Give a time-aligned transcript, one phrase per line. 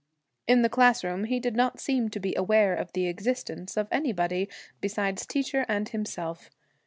[0.47, 4.49] In the classroom he did not seem to be aware of the existence of anybody
[4.81, 6.49] besides Teacher and himself.